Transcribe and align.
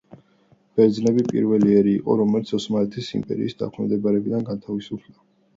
ბერძნები 0.79 1.25
პირველი 1.31 1.75
ერი 1.81 1.93
იყო, 1.99 2.15
რომელიც 2.21 2.53
ოსმალეთის 2.59 3.11
იმპერიის 3.19 3.57
დაქვემდებარებიდან 3.63 4.49
გათავისუფლდა. 4.53 5.17